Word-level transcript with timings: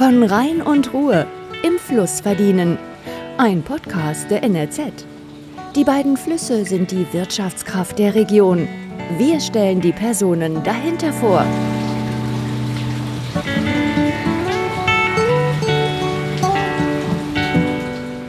Von 0.00 0.22
Rhein 0.22 0.62
und 0.62 0.94
Ruhe 0.94 1.26
im 1.62 1.78
Fluss 1.78 2.22
verdienen. 2.22 2.78
Ein 3.36 3.62
Podcast 3.62 4.30
der 4.30 4.42
NRZ. 4.42 5.04
Die 5.76 5.84
beiden 5.84 6.16
Flüsse 6.16 6.64
sind 6.64 6.90
die 6.90 7.12
Wirtschaftskraft 7.12 7.98
der 7.98 8.14
Region. 8.14 8.66
Wir 9.18 9.38
stellen 9.40 9.82
die 9.82 9.92
Personen 9.92 10.64
dahinter 10.64 11.12
vor. 11.12 11.44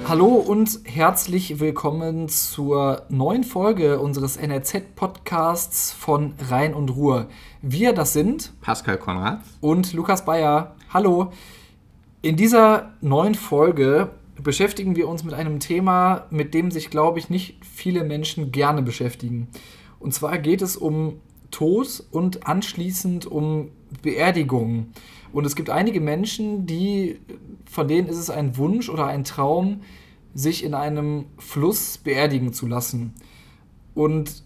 Hallo 0.10 0.28
und 0.28 0.82
herzlich 0.84 1.62
willkommen 1.62 2.28
zur 2.28 3.04
neuen 3.08 3.46
Folge 3.46 4.02
unseres 4.02 4.36
NRZ-Podcasts 4.36 5.94
von 5.94 6.34
Rhein 6.50 6.74
und 6.74 6.90
Ruhr. 6.90 7.28
Wir, 7.62 7.94
das 7.94 8.12
sind 8.12 8.52
Pascal 8.60 8.98
Konrad 8.98 9.40
und 9.62 9.94
Lukas 9.94 10.26
Bayer. 10.26 10.76
Hallo. 10.94 11.32
In 12.24 12.36
dieser 12.36 12.94
neuen 13.02 13.34
Folge 13.34 14.12
beschäftigen 14.40 14.96
wir 14.96 15.08
uns 15.08 15.24
mit 15.24 15.34
einem 15.34 15.60
Thema, 15.60 16.28
mit 16.30 16.54
dem 16.54 16.70
sich, 16.70 16.92
glaube 16.92 17.18
ich, 17.18 17.32
nicht 17.32 17.58
viele 17.66 18.04
Menschen 18.04 18.52
gerne 18.52 18.84
beschäftigen. 18.84 19.48
Und 20.00 20.14
zwar 20.14 20.38
geht 20.38 20.62
es 20.62 20.78
um 20.78 21.20
Tod 21.50 22.04
und 22.12 22.46
anschließend 22.46 23.26
um 23.26 23.72
Beerdigung. 24.04 24.92
Und 25.34 25.46
es 25.46 25.56
gibt 25.56 25.72
einige 25.72 26.00
Menschen, 26.00 26.68
die, 26.68 27.20
von 27.66 27.88
denen 27.88 28.08
ist 28.08 28.18
es 28.18 28.30
ein 28.30 28.56
Wunsch 28.56 28.90
oder 28.90 29.08
ein 29.08 29.24
Traum, 29.24 29.82
sich 30.36 30.64
in 30.64 30.76
einem 30.76 31.26
Fluss 31.40 31.98
beerdigen 31.98 32.54
zu 32.54 32.68
lassen. 32.68 33.14
Und 33.96 34.44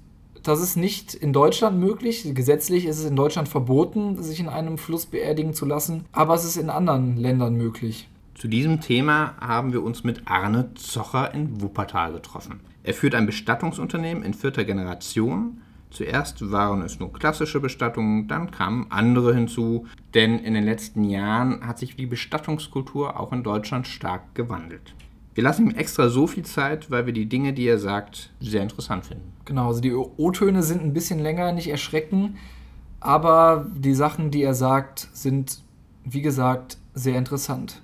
das 0.47 0.61
ist 0.61 0.77
nicht 0.77 1.13
in 1.13 1.33
Deutschland 1.33 1.79
möglich. 1.79 2.29
Gesetzlich 2.33 2.85
ist 2.85 2.99
es 2.99 3.05
in 3.05 3.15
Deutschland 3.15 3.49
verboten, 3.49 4.21
sich 4.21 4.39
in 4.39 4.47
einem 4.47 4.77
Fluss 4.77 5.07
beerdigen 5.07 5.53
zu 5.53 5.65
lassen, 5.65 6.05
aber 6.11 6.35
es 6.35 6.45
ist 6.45 6.57
in 6.57 6.69
anderen 6.69 7.17
Ländern 7.17 7.55
möglich. 7.55 8.07
Zu 8.35 8.47
diesem 8.47 8.79
Thema 8.79 9.33
haben 9.39 9.73
wir 9.73 9.81
uns 9.81 10.03
mit 10.03 10.23
Arne 10.25 10.69
Zocher 10.75 11.33
in 11.33 11.61
Wuppertal 11.61 12.13
getroffen. 12.13 12.59
Er 12.83 12.93
führt 12.93 13.15
ein 13.15 13.25
Bestattungsunternehmen 13.25 14.23
in 14.23 14.33
vierter 14.33 14.65
Generation. 14.65 15.61
Zuerst 15.89 16.51
waren 16.51 16.81
es 16.81 16.99
nur 16.99 17.13
klassische 17.13 17.59
Bestattungen, 17.59 18.27
dann 18.27 18.51
kamen 18.51 18.87
andere 18.89 19.33
hinzu, 19.33 19.87
denn 20.13 20.39
in 20.39 20.53
den 20.53 20.65
letzten 20.65 21.05
Jahren 21.05 21.65
hat 21.65 21.79
sich 21.79 21.95
die 21.95 22.05
Bestattungskultur 22.05 23.19
auch 23.19 23.31
in 23.31 23.43
Deutschland 23.43 23.87
stark 23.87 24.35
gewandelt. 24.35 24.93
Wir 25.35 25.43
lassen 25.43 25.69
ihm 25.69 25.75
extra 25.75 26.07
so 26.07 26.27
viel 26.27 26.45
Zeit, 26.45 26.89
weil 26.89 27.05
wir 27.05 27.13
die 27.13 27.27
Dinge, 27.27 27.51
die 27.51 27.67
er 27.67 27.77
sagt, 27.77 28.31
sehr 28.39 28.63
interessant 28.63 29.05
finden. 29.05 29.33
Genau, 29.43 29.67
also 29.67 29.81
die 29.81 29.93
O-Töne 29.93 30.63
sind 30.63 30.81
ein 30.81 30.93
bisschen 30.93 31.19
länger, 31.19 31.51
nicht 31.51 31.67
erschrecken, 31.67 32.37
aber 33.01 33.69
die 33.75 33.93
Sachen, 33.93 34.31
die 34.31 34.41
er 34.43 34.53
sagt, 34.53 35.09
sind, 35.11 35.61
wie 36.05 36.21
gesagt, 36.21 36.77
sehr 36.93 37.17
interessant. 37.17 37.81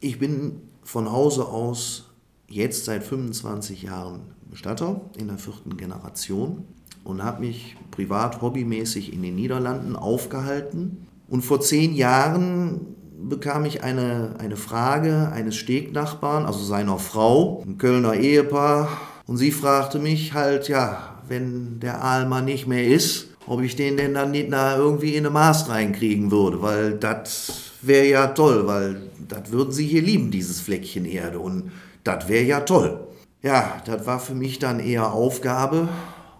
Ich 0.00 0.18
bin 0.18 0.60
von 0.82 1.10
Hause 1.10 1.46
aus 1.46 2.10
jetzt 2.48 2.84
seit 2.84 3.04
25 3.04 3.82
Jahren 3.84 4.22
Bestatter 4.50 5.00
in 5.16 5.28
der 5.28 5.38
vierten 5.38 5.76
Generation 5.76 6.64
und 7.04 7.22
habe 7.22 7.40
mich 7.40 7.76
privat 7.92 8.42
hobbymäßig 8.42 9.12
in 9.12 9.22
den 9.22 9.36
Niederlanden 9.36 9.94
aufgehalten. 9.94 11.06
Und 11.28 11.42
vor 11.42 11.60
zehn 11.60 11.94
Jahren 11.94 12.80
bekam 13.18 13.64
ich 13.64 13.82
eine, 13.82 14.34
eine 14.38 14.56
Frage 14.56 15.30
eines 15.32 15.56
Stegnachbarn, 15.56 16.46
also 16.46 16.64
seiner 16.64 16.98
Frau, 16.98 17.64
ein 17.66 17.78
Kölner 17.78 18.14
Ehepaar. 18.14 18.88
Und 19.26 19.36
sie 19.36 19.50
fragte 19.50 19.98
mich 19.98 20.34
halt, 20.34 20.68
ja, 20.68 21.16
wenn 21.28 21.80
der 21.80 22.02
Aal 22.02 22.42
nicht 22.42 22.66
mehr 22.66 22.86
ist, 22.86 23.28
ob 23.46 23.62
ich 23.62 23.76
den 23.76 23.96
denn 23.96 24.14
dann 24.14 24.30
nicht 24.30 24.50
irgendwie 24.52 25.14
in 25.14 25.24
eine 25.24 25.30
Maß 25.30 25.68
reinkriegen 25.68 26.30
würde, 26.30 26.62
weil 26.62 26.92
das 26.92 27.72
wäre 27.82 28.06
ja 28.06 28.26
toll, 28.28 28.66
weil 28.66 29.02
das 29.28 29.50
würden 29.50 29.72
sie 29.72 29.86
hier 29.86 30.02
lieben, 30.02 30.30
dieses 30.30 30.60
Fleckchen 30.60 31.04
Erde. 31.04 31.38
Und 31.38 31.72
das 32.04 32.28
wäre 32.28 32.44
ja 32.44 32.60
toll. 32.60 33.00
Ja, 33.42 33.82
das 33.84 34.06
war 34.06 34.20
für 34.20 34.34
mich 34.34 34.58
dann 34.58 34.80
eher 34.80 35.12
Aufgabe 35.12 35.88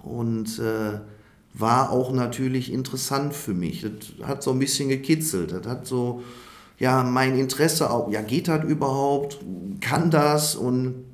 und 0.03 0.59
äh, 0.59 0.99
war 1.55 1.91
auch 1.91 2.13
natürlich 2.13 2.73
interessant 2.73 3.35
für 3.35 3.55
mich. 3.55 3.83
Das 3.83 4.27
hat 4.27 4.43
so 4.43 4.53
ein 4.53 4.59
bisschen 4.59 4.89
gekitzelt. 4.89 5.53
Das 5.53 5.67
hat 5.67 5.87
so 5.87 6.23
ja, 6.79 7.03
mein 7.03 7.39
Interesse 7.39 7.91
auch, 7.91 8.11
ja, 8.11 8.23
geht 8.23 8.49
das 8.49 8.65
überhaupt? 8.65 9.39
Kann 9.81 10.11
das? 10.11 10.55
Und 10.55 11.05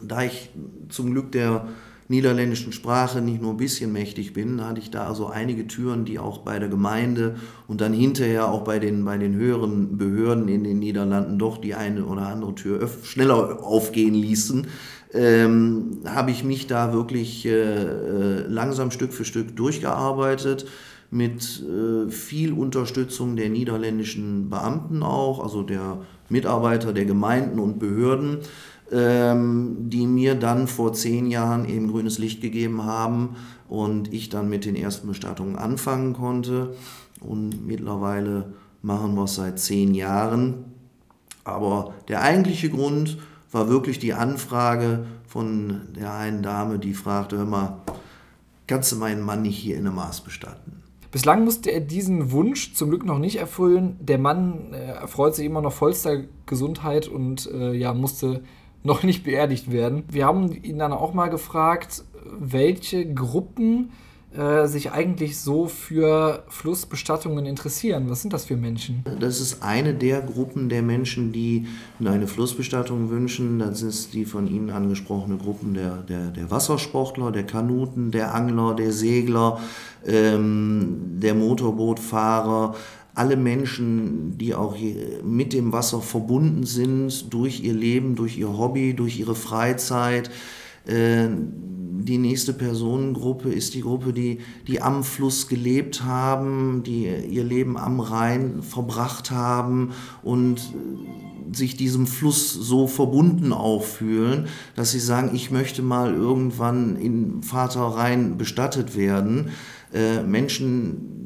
da 0.00 0.22
ich 0.22 0.50
zum 0.88 1.12
Glück 1.12 1.32
der 1.32 1.68
niederländischen 2.08 2.72
Sprache 2.72 3.20
nicht 3.20 3.42
nur 3.42 3.52
ein 3.52 3.58
bisschen 3.58 3.92
mächtig 3.92 4.32
bin, 4.32 4.64
hatte 4.64 4.80
ich 4.80 4.90
da 4.90 5.06
also 5.06 5.26
einige 5.26 5.66
Türen, 5.66 6.06
die 6.06 6.18
auch 6.18 6.38
bei 6.38 6.58
der 6.58 6.70
Gemeinde 6.70 7.36
und 7.66 7.82
dann 7.82 7.92
hinterher 7.92 8.48
auch 8.48 8.62
bei 8.62 8.78
den, 8.78 9.04
bei 9.04 9.18
den 9.18 9.34
höheren 9.34 9.98
Behörden 9.98 10.48
in 10.48 10.64
den 10.64 10.78
Niederlanden 10.78 11.38
doch 11.38 11.58
die 11.58 11.74
eine 11.74 12.06
oder 12.06 12.28
andere 12.28 12.54
Tür 12.54 12.88
schneller 13.02 13.62
aufgehen 13.62 14.14
ließen, 14.14 14.66
ähm, 15.12 15.98
habe 16.06 16.30
ich 16.30 16.44
mich 16.44 16.66
da 16.66 16.94
wirklich 16.94 17.44
äh, 17.44 17.50
äh 17.50 18.46
langsam 18.46 18.90
Stück 18.90 19.12
für 19.12 19.24
Stück 19.26 19.54
durchgearbeitet 19.56 20.66
mit 21.10 21.62
äh, 21.62 22.10
viel 22.10 22.52
Unterstützung 22.52 23.36
der 23.36 23.48
niederländischen 23.48 24.50
Beamten 24.50 25.02
auch, 25.02 25.42
also 25.42 25.62
der 25.62 25.98
Mitarbeiter 26.28 26.92
der 26.92 27.06
Gemeinden 27.06 27.58
und 27.58 27.78
Behörden, 27.78 28.38
ähm, 28.92 29.76
die 29.88 30.06
mir 30.06 30.34
dann 30.34 30.66
vor 30.66 30.92
zehn 30.92 31.26
Jahren 31.30 31.68
eben 31.68 31.88
grünes 31.88 32.18
Licht 32.18 32.40
gegeben 32.40 32.84
haben 32.84 33.36
und 33.68 34.12
ich 34.12 34.28
dann 34.28 34.48
mit 34.48 34.64
den 34.64 34.76
ersten 34.76 35.08
Bestattungen 35.08 35.56
anfangen 35.56 36.12
konnte. 36.12 36.74
Und 37.20 37.66
mittlerweile 37.66 38.52
machen 38.82 39.14
wir 39.14 39.24
es 39.24 39.34
seit 39.34 39.58
zehn 39.58 39.94
Jahren. 39.94 40.64
Aber 41.44 41.94
der 42.08 42.22
eigentliche 42.22 42.70
Grund 42.70 43.18
war 43.50 43.68
wirklich 43.68 43.98
die 43.98 44.12
Anfrage 44.12 45.06
von 45.26 45.80
der 45.96 46.14
einen 46.14 46.42
Dame, 46.42 46.78
die 46.78 46.94
fragte, 46.94 47.38
hör 47.38 47.46
mal, 47.46 47.80
kannst 48.66 48.92
du 48.92 48.96
meinen 48.96 49.22
Mann 49.22 49.42
nicht 49.42 49.56
hier 49.56 49.76
in 49.76 49.84
der 49.84 49.92
Maß 49.92 50.22
bestatten? 50.22 50.77
Bislang 51.10 51.44
musste 51.44 51.70
er 51.70 51.80
diesen 51.80 52.32
Wunsch 52.32 52.74
zum 52.74 52.90
Glück 52.90 53.04
noch 53.04 53.18
nicht 53.18 53.36
erfüllen. 53.36 53.96
Der 54.00 54.18
Mann 54.18 54.72
äh, 54.72 54.92
erfreut 54.92 55.34
sich 55.34 55.46
immer 55.46 55.62
noch 55.62 55.72
vollster 55.72 56.24
Gesundheit 56.44 57.08
und 57.08 57.50
äh, 57.50 57.72
ja, 57.72 57.94
musste 57.94 58.42
noch 58.82 59.02
nicht 59.02 59.24
beerdigt 59.24 59.72
werden. 59.72 60.04
Wir 60.10 60.26
haben 60.26 60.52
ihn 60.62 60.78
dann 60.78 60.92
auch 60.92 61.14
mal 61.14 61.28
gefragt, 61.28 62.04
welche 62.38 63.12
Gruppen 63.12 63.90
äh, 64.36 64.66
sich 64.66 64.92
eigentlich 64.92 65.40
so 65.40 65.68
für 65.68 66.44
Flussbestattungen 66.48 67.46
interessieren. 67.46 68.10
Was 68.10 68.20
sind 68.20 68.34
das 68.34 68.44
für 68.44 68.58
Menschen? 68.58 69.02
Das 69.20 69.40
ist 69.40 69.62
eine 69.62 69.94
der 69.94 70.20
Gruppen 70.20 70.68
der 70.68 70.82
Menschen, 70.82 71.32
die 71.32 71.66
eine 72.04 72.26
Flussbestattung 72.26 73.08
wünschen. 73.08 73.58
Das 73.58 73.80
ist 73.80 74.12
die 74.12 74.26
von 74.26 74.46
Ihnen 74.46 74.68
angesprochene 74.68 75.38
Gruppen 75.38 75.72
der, 75.72 76.02
der, 76.02 76.26
der 76.26 76.50
Wassersportler, 76.50 77.32
der 77.32 77.44
Kanuten, 77.44 78.10
der 78.10 78.34
Angler, 78.34 78.74
der 78.74 78.92
Segler, 78.92 79.60
ähm, 80.06 81.16
der 81.22 81.34
Motorbootfahrer 81.34 82.74
alle 83.14 83.36
Menschen, 83.36 84.38
die 84.38 84.54
auch 84.54 84.76
mit 85.24 85.52
dem 85.52 85.72
Wasser 85.72 86.00
verbunden 86.00 86.64
sind, 86.64 87.32
durch 87.32 87.64
ihr 87.64 87.72
Leben, 87.72 88.14
durch 88.14 88.38
ihr 88.38 88.56
Hobby, 88.56 88.94
durch 88.94 89.18
ihre 89.18 89.34
Freizeit. 89.34 90.30
Äh, 90.86 91.28
die 92.04 92.18
nächste 92.18 92.52
Personengruppe 92.52 93.50
ist 93.50 93.74
die 93.74 93.80
Gruppe, 93.80 94.12
die, 94.12 94.38
die 94.66 94.80
am 94.80 95.02
Fluss 95.02 95.48
gelebt 95.48 96.04
haben, 96.04 96.82
die 96.84 97.06
ihr 97.06 97.44
Leben 97.44 97.76
am 97.76 97.98
Rhein 98.00 98.62
verbracht 98.62 99.30
haben 99.30 99.90
und 100.22 100.60
sich 101.52 101.76
diesem 101.76 102.06
Fluss 102.06 102.52
so 102.52 102.86
verbunden 102.86 103.52
auch 103.52 103.82
fühlen, 103.82 104.46
dass 104.76 104.92
sie 104.92 105.00
sagen, 105.00 105.30
ich 105.34 105.50
möchte 105.50 105.82
mal 105.82 106.14
irgendwann 106.14 106.96
in 106.96 107.42
Vater 107.42 107.80
Rhein 107.80 108.38
bestattet 108.38 108.96
werden. 108.96 109.50
Äh, 109.92 110.22
Menschen, 110.22 111.18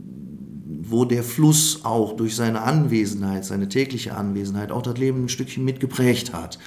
wo 0.84 1.04
der 1.04 1.22
Fluss 1.22 1.84
auch 1.84 2.16
durch 2.16 2.34
seine 2.34 2.62
Anwesenheit, 2.62 3.44
seine 3.44 3.68
tägliche 3.68 4.14
Anwesenheit 4.14 4.70
auch 4.70 4.82
das 4.82 4.96
Leben 4.96 5.24
ein 5.24 5.28
Stückchen 5.28 5.64
mitgeprägt 5.64 6.32
hat. 6.32 6.58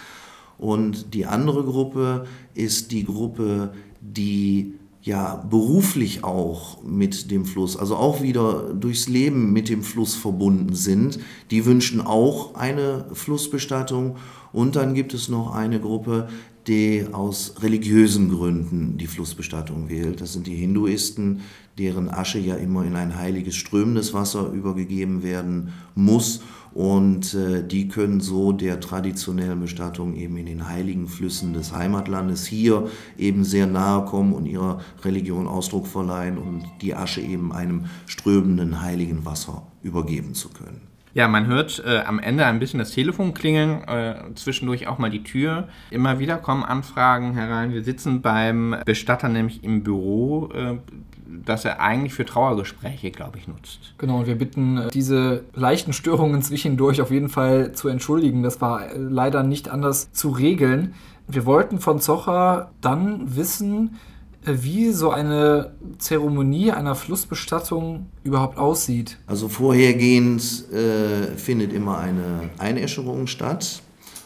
Und 0.58 1.13
die 1.13 1.25
andere 1.25 1.63
Gruppe 1.63 2.25
ist 2.54 2.92
die 2.92 3.06
Gruppe 3.06 3.74
die 4.13 4.74
ja 5.02 5.36
beruflich 5.36 6.24
auch 6.24 6.81
mit 6.84 7.30
dem 7.30 7.46
Fluss, 7.46 7.78
also 7.78 7.96
auch 7.96 8.24
wieder 8.24 8.74
durchs 8.74 9.07
Leben 9.07 9.54
mit 9.54 9.69
dem 9.69 9.84
Fluss 9.84 10.16
verbunden 10.16 10.74
sind, 10.74 11.19
die 11.52 11.66
wünschen 11.66 12.02
auch 12.02 12.56
eine 12.56 13.06
Flussbestattung. 13.13 14.18
Und 14.52 14.75
dann 14.75 14.96
gibt 14.96 15.13
es 15.13 15.30
noch 15.30 15.54
eine 15.54 15.80
Gruppe, 15.80 16.28
die 16.67 17.06
aus 17.12 17.56
religiösen 17.62 18.29
Gründen 18.29 18.97
die 18.97 19.07
Flussbestattung 19.07 19.89
wählt. 19.89 20.21
Das 20.21 20.33
sind 20.33 20.47
die 20.47 20.56
Hinduisten, 20.56 21.41
deren 21.77 22.09
Asche 22.09 22.39
ja 22.39 22.56
immer 22.56 22.85
in 22.85 22.95
ein 22.95 23.17
heiliges 23.17 23.56
strömendes 23.56 24.13
Wasser 24.13 24.51
übergegeben 24.51 25.23
werden 25.23 25.73
muss 25.94 26.41
und 26.75 27.33
äh, 27.33 27.65
die 27.65 27.88
können 27.88 28.19
so 28.19 28.51
der 28.51 28.81
traditionellen 28.81 29.62
Bestattung 29.62 30.13
eben 30.15 30.35
in 30.35 30.45
den 30.45 30.67
heiligen 30.67 31.07
Flüssen 31.07 31.53
des 31.53 31.73
Heimatlandes 31.73 32.45
hier 32.45 32.89
eben 33.17 33.45
sehr 33.45 33.65
nahe 33.65 34.03
kommen 34.03 34.33
und 34.33 34.45
ihrer 34.45 34.81
Religion 35.03 35.47
Ausdruck 35.47 35.88
verleihen 35.88 36.38
und 36.38 36.65
die 36.81 36.94
Asche 36.94 37.21
eben 37.21 37.53
einem 37.53 37.85
strömenden 38.07 38.81
heiligen 38.81 39.23
Wasser 39.23 39.65
übergeben 39.83 40.33
zu 40.33 40.50
können. 40.50 40.94
Ja, 41.15 41.29
man 41.29 41.47
hört 41.47 41.81
äh, 41.85 42.00
am 42.00 42.19
Ende 42.19 42.45
ein 42.45 42.59
bisschen 42.59 42.77
das 42.77 42.91
Telefon 42.91 43.33
klingeln, 43.33 43.88
äh, 43.88 44.15
zwischendurch 44.35 44.88
auch 44.88 44.97
mal 44.97 45.09
die 45.09 45.23
Tür. 45.23 45.69
Immer 45.89 46.19
wieder 46.19 46.35
kommen 46.35 46.62
Anfragen 46.62 47.33
herein. 47.35 47.71
Wir 47.71 47.85
sitzen 47.85 48.21
beim 48.21 48.75
Bestatter 48.85 49.29
nämlich 49.29 49.63
im 49.63 49.81
Büro, 49.81 50.50
äh, 50.53 50.75
das 51.25 51.63
er 51.63 51.79
eigentlich 51.79 52.13
für 52.13 52.25
Trauergespräche, 52.25 53.12
glaube 53.12 53.38
ich, 53.38 53.47
nutzt. 53.47 53.94
Genau, 53.97 54.19
und 54.19 54.27
wir 54.27 54.38
bitten, 54.38 54.77
äh, 54.77 54.89
diese 54.89 55.45
leichten 55.53 55.94
Störungen 55.94 56.41
zwischendurch 56.41 57.01
auf 57.01 57.12
jeden 57.12 57.29
Fall 57.29 57.71
zu 57.71 57.88
entschuldigen. 57.88 58.44
Das 58.44 58.59
war 58.59 58.91
äh, 58.91 58.97
leider 58.97 59.41
nicht 59.41 59.69
anders 59.69 60.12
zu 60.12 60.31
regeln. 60.31 60.95
Wir 61.29 61.45
wollten 61.45 61.79
von 61.79 62.01
Zocher 62.01 62.71
dann 62.81 63.38
wissen, 63.38 63.97
wie 64.45 64.92
so 64.92 65.09
eine 65.09 65.74
Zeremonie 65.97 66.71
einer 66.71 66.95
Flussbestattung 66.95 68.07
überhaupt 68.24 68.57
aussieht. 68.57 69.18
Also 69.27 69.50
vorhergehend 69.50 70.71
äh, 70.71 71.36
findet 71.36 71.74
immer 71.74 72.00
eine 72.00 72.50
Einäscherung 72.57 73.27
statt. 73.27 73.81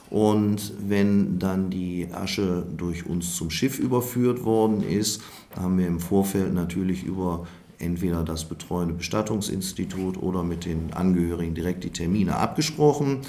Und 0.09 0.73
wenn 0.87 1.37
dann 1.37 1.69
die 1.69 2.07
Asche 2.11 2.65
durch 2.75 3.05
uns 3.05 3.35
zum 3.35 3.51
Schiff 3.51 3.77
überführt 3.77 4.43
worden 4.43 4.81
ist, 4.81 5.21
haben 5.55 5.77
wir 5.77 5.87
im 5.87 5.99
Vorfeld 5.99 6.53
natürlich 6.53 7.03
über 7.03 7.45
entweder 7.77 8.23
das 8.23 8.45
betreuende 8.45 8.95
Bestattungsinstitut 8.95 10.21
oder 10.21 10.43
mit 10.43 10.65
den 10.65 10.93
Angehörigen 10.93 11.53
direkt 11.53 11.83
die 11.83 11.91
Termine 11.91 12.35
abgesprochen. 12.35 13.19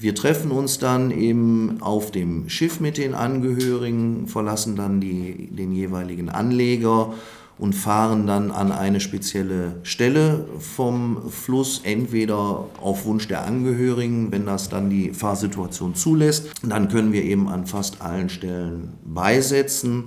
Wir 0.00 0.14
treffen 0.14 0.52
uns 0.52 0.78
dann 0.78 1.10
eben 1.10 1.78
auf 1.80 2.12
dem 2.12 2.48
Schiff 2.48 2.78
mit 2.78 2.98
den 2.98 3.14
Angehörigen, 3.14 4.28
verlassen 4.28 4.76
dann 4.76 5.00
die, 5.00 5.48
den 5.50 5.72
jeweiligen 5.72 6.28
Anleger 6.28 7.14
und 7.58 7.74
fahren 7.74 8.24
dann 8.28 8.52
an 8.52 8.70
eine 8.70 9.00
spezielle 9.00 9.80
Stelle 9.82 10.46
vom 10.60 11.28
Fluss, 11.28 11.80
entweder 11.82 12.68
auf 12.80 13.06
Wunsch 13.06 13.26
der 13.26 13.44
Angehörigen, 13.44 14.30
wenn 14.30 14.46
das 14.46 14.68
dann 14.68 14.88
die 14.88 15.12
Fahrsituation 15.12 15.96
zulässt. 15.96 16.52
Dann 16.62 16.88
können 16.88 17.12
wir 17.12 17.24
eben 17.24 17.48
an 17.48 17.66
fast 17.66 18.00
allen 18.00 18.28
Stellen 18.28 18.92
beisetzen. 19.04 20.04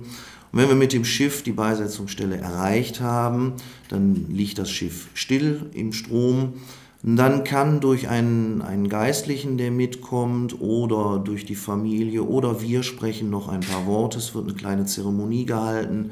Und 0.52 0.58
wenn 0.58 0.68
wir 0.68 0.74
mit 0.74 0.94
dem 0.94 1.04
Schiff 1.04 1.42
die 1.42 1.52
Beisetzungsstelle 1.52 2.38
erreicht 2.38 3.02
haben, 3.02 3.52
dann 3.90 4.26
liegt 4.30 4.58
das 4.58 4.70
Schiff 4.70 5.08
still 5.12 5.66
im 5.74 5.92
Strom 5.92 6.54
dann 7.02 7.42
kann 7.42 7.80
durch 7.80 8.08
einen, 8.08 8.62
einen 8.62 8.88
Geistlichen, 8.88 9.58
der 9.58 9.72
mitkommt, 9.72 10.60
oder 10.60 11.18
durch 11.18 11.44
die 11.44 11.56
Familie, 11.56 12.22
oder 12.22 12.62
wir 12.62 12.84
sprechen 12.84 13.28
noch 13.28 13.48
ein 13.48 13.60
paar 13.60 13.86
Worte, 13.86 14.18
es 14.18 14.34
wird 14.34 14.44
eine 14.46 14.54
kleine 14.54 14.86
Zeremonie 14.86 15.44
gehalten, 15.44 16.10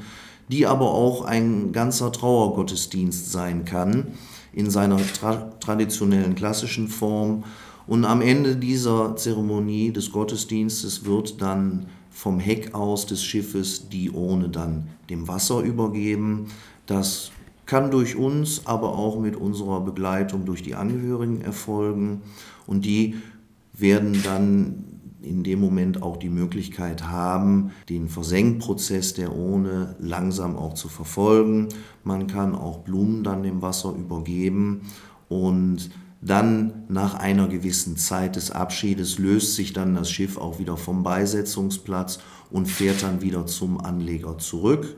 die 0.49 0.67
aber 0.67 0.91
auch 0.91 1.23
ein 1.23 1.71
ganzer 1.71 2.11
Trauergottesdienst 2.11 3.31
sein 3.31 3.63
kann, 3.63 4.07
in 4.51 4.69
seiner 4.69 4.97
tra 4.97 5.53
traditionellen 5.61 6.35
klassischen 6.35 6.89
Form. 6.89 7.45
Und 7.87 8.03
am 8.03 8.21
Ende 8.21 8.57
dieser 8.57 9.15
Zeremonie 9.15 9.91
des 9.91 10.11
Gottesdienstes 10.11 11.05
wird 11.05 11.41
dann 11.41 11.85
vom 12.11 12.39
Heck 12.39 12.75
aus 12.75 13.05
des 13.05 13.23
Schiffes 13.23 13.87
die 13.87 14.11
Urne 14.11 14.49
dann 14.49 14.89
dem 15.09 15.29
Wasser 15.29 15.61
übergeben. 15.61 16.47
Das 16.85 17.31
kann 17.71 17.89
durch 17.89 18.17
uns, 18.17 18.63
aber 18.67 18.97
auch 18.97 19.17
mit 19.17 19.37
unserer 19.37 19.79
Begleitung 19.79 20.43
durch 20.43 20.61
die 20.61 20.75
Angehörigen 20.75 21.39
erfolgen. 21.39 22.21
Und 22.67 22.83
die 22.83 23.15
werden 23.71 24.21
dann 24.23 24.83
in 25.21 25.45
dem 25.45 25.61
Moment 25.61 26.03
auch 26.03 26.17
die 26.17 26.27
Möglichkeit 26.27 27.07
haben, 27.07 27.71
den 27.87 28.09
Versenkprozess 28.09 29.13
der 29.13 29.33
Urne 29.33 29.95
langsam 29.99 30.57
auch 30.57 30.73
zu 30.73 30.89
verfolgen. 30.89 31.69
Man 32.03 32.27
kann 32.27 32.55
auch 32.55 32.79
Blumen 32.79 33.23
dann 33.23 33.41
dem 33.41 33.61
Wasser 33.61 33.95
übergeben 33.95 34.81
und 35.29 35.91
dann 36.21 36.83
nach 36.89 37.13
einer 37.13 37.47
gewissen 37.47 37.95
Zeit 37.95 38.35
des 38.35 38.51
Abschiedes 38.51 39.17
löst 39.17 39.55
sich 39.55 39.71
dann 39.71 39.95
das 39.95 40.11
Schiff 40.11 40.37
auch 40.37 40.59
wieder 40.59 40.75
vom 40.75 41.03
Beisetzungsplatz 41.03 42.19
und 42.49 42.65
fährt 42.65 43.01
dann 43.01 43.21
wieder 43.21 43.45
zum 43.45 43.79
Anleger 43.79 44.37
zurück. 44.39 44.97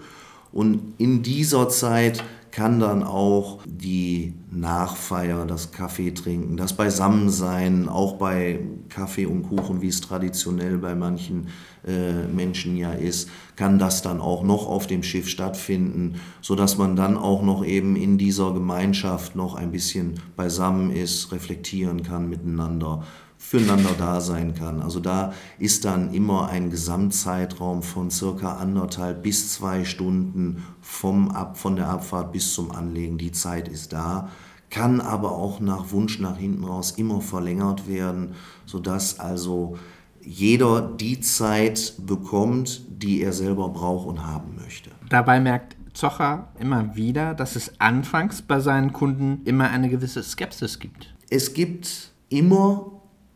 Und 0.53 0.93
in 0.99 1.23
dieser 1.23 1.67
Zeit 1.67 2.23
kann 2.51 2.79
dann 2.79 3.01
auch 3.01 3.61
die 3.65 4.35
Nachfeier, 4.51 5.47
das 5.47 5.71
Kaffee 5.71 6.11
trinken, 6.11 6.55
das 6.55 6.73
Beisammensein, 6.73 7.89
auch 7.89 8.17
bei 8.17 8.59
Kaffee 8.89 9.25
und 9.25 9.41
Kuchen, 9.49 9.81
wie 9.81 9.87
es 9.87 10.01
traditionell 10.01 10.77
bei 10.77 10.93
manchen 10.93 11.47
äh, 11.87 12.27
Menschen 12.27 12.77
ja 12.77 12.91
ist, 12.91 13.27
kann 13.55 13.79
das 13.79 14.03
dann 14.03 14.21
auch 14.21 14.43
noch 14.43 14.67
auf 14.67 14.85
dem 14.85 15.01
Schiff 15.01 15.27
stattfinden, 15.27 16.21
sodass 16.41 16.77
man 16.77 16.95
dann 16.95 17.17
auch 17.17 17.41
noch 17.41 17.65
eben 17.65 17.95
in 17.95 18.19
dieser 18.19 18.53
Gemeinschaft 18.53 19.35
noch 19.35 19.55
ein 19.55 19.71
bisschen 19.71 20.19
beisammen 20.35 20.91
ist, 20.91 21.31
reflektieren 21.31 22.03
kann 22.03 22.29
miteinander 22.29 23.03
füreinander 23.43 23.91
da 23.97 24.21
sein 24.21 24.55
kann. 24.55 24.81
Also 24.81 25.01
da 25.01 25.33
ist 25.59 25.83
dann 25.83 26.13
immer 26.13 26.47
ein 26.47 26.69
Gesamtzeitraum 26.69 27.83
von 27.83 28.09
circa 28.09 28.53
anderthalb 28.55 29.21
bis 29.21 29.53
zwei 29.53 29.83
Stunden 29.83 30.63
vom 30.81 31.29
Ab, 31.29 31.57
von 31.57 31.75
der 31.75 31.89
Abfahrt 31.89 32.31
bis 32.31 32.53
zum 32.53 32.71
Anlegen. 32.71 33.17
Die 33.17 33.33
Zeit 33.33 33.67
ist 33.67 33.91
da, 33.91 34.29
kann 34.69 35.01
aber 35.01 35.33
auch 35.33 35.59
nach 35.59 35.91
Wunsch 35.91 36.19
nach 36.19 36.37
hinten 36.37 36.63
raus 36.63 36.91
immer 36.91 37.19
verlängert 37.19 37.87
werden, 37.87 38.33
sodass 38.65 39.19
also 39.19 39.77
jeder 40.21 40.81
die 40.81 41.19
Zeit 41.19 41.95
bekommt, 41.99 42.81
die 42.89 43.21
er 43.21 43.33
selber 43.33 43.67
braucht 43.69 44.07
und 44.07 44.25
haben 44.25 44.55
möchte. 44.55 44.89
Dabei 45.09 45.41
merkt 45.41 45.75
Zocher 45.93 46.47
immer 46.59 46.95
wieder, 46.95 47.33
dass 47.33 47.57
es 47.57 47.79
anfangs 47.79 48.41
bei 48.41 48.61
seinen 48.61 48.93
Kunden 48.93 49.41
immer 49.43 49.69
eine 49.69 49.89
gewisse 49.89 50.23
Skepsis 50.23 50.79
gibt. 50.79 51.13
Es 51.29 51.53
gibt 51.53 52.13
immer 52.29 52.92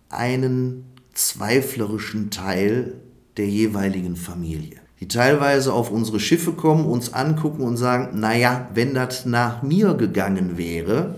einen 0.10 0.86
zweiflerischen 1.14 2.30
Teil 2.30 2.94
der 3.38 3.48
jeweiligen 3.48 4.16
Familie, 4.16 4.78
die 5.00 5.08
teilweise 5.08 5.74
auf 5.74 5.92
unsere 5.92 6.20
Schiffe 6.20 6.54
kommen, 6.54 6.86
uns 6.86 7.14
angucken 7.14 7.64
und 7.64 7.78
sagen, 7.78 8.20
naja, 8.20 8.70
wenn 8.74 8.94
das 8.94 9.26
nach 9.26 9.64
mir 9.64 9.94
gegangen 9.94 10.58
wäre, 10.58 11.16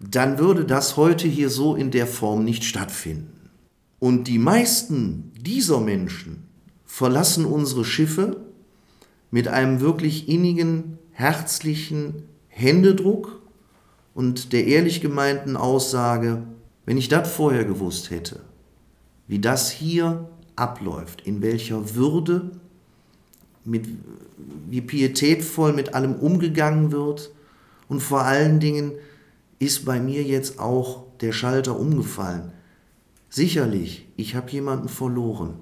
dann 0.00 0.38
würde 0.38 0.64
das 0.64 0.96
heute 0.96 1.28
hier 1.28 1.50
so 1.50 1.74
in 1.74 1.90
der 1.90 2.06
Form 2.06 2.44
nicht 2.44 2.64
stattfinden. 2.64 3.50
Und 3.98 4.28
die 4.28 4.38
meisten 4.38 5.32
dieser 5.38 5.80
Menschen 5.80 6.44
verlassen 6.86 7.44
unsere 7.44 7.84
Schiffe 7.84 8.38
mit 9.30 9.46
einem 9.46 9.80
wirklich 9.80 10.28
innigen, 10.28 10.98
herzlichen 11.12 12.24
Händedruck 12.48 13.42
und 14.14 14.52
der 14.52 14.66
ehrlich 14.66 15.00
gemeinten 15.00 15.56
Aussage, 15.56 16.42
wenn 16.90 16.98
ich 16.98 17.08
das 17.08 17.32
vorher 17.32 17.64
gewusst 17.64 18.10
hätte, 18.10 18.40
wie 19.28 19.38
das 19.38 19.70
hier 19.70 20.28
abläuft, 20.56 21.20
in 21.20 21.40
welcher 21.40 21.94
Würde, 21.94 22.50
mit, 23.64 23.86
wie 24.68 24.80
pietätvoll 24.80 25.72
mit 25.72 25.94
allem 25.94 26.16
umgegangen 26.16 26.90
wird 26.90 27.30
und 27.86 28.00
vor 28.00 28.22
allen 28.22 28.58
Dingen 28.58 28.90
ist 29.60 29.84
bei 29.84 30.00
mir 30.00 30.24
jetzt 30.24 30.58
auch 30.58 31.04
der 31.20 31.30
Schalter 31.30 31.78
umgefallen. 31.78 32.50
Sicherlich, 33.28 34.08
ich 34.16 34.34
habe 34.34 34.50
jemanden 34.50 34.88
verloren, 34.88 35.60